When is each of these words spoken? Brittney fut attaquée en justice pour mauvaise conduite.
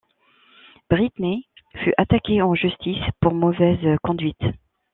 Brittney 0.89 1.47
fut 1.75 1.93
attaquée 1.95 2.41
en 2.41 2.55
justice 2.55 3.03
pour 3.19 3.35
mauvaise 3.35 3.85
conduite. 4.01 4.41